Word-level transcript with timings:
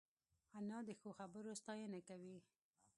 انا 0.57 0.77
د 0.87 0.89
ښو 0.99 1.09
خبرو 1.19 1.51
ستاینه 1.61 1.99
کوي 2.09 2.37